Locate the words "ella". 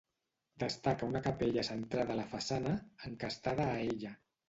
3.89-4.21